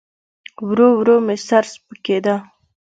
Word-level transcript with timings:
ورو 0.69 0.87
ورو 0.99 1.15
مې 1.25 1.35
سر 1.47 1.63
سپکېده. 1.73 2.35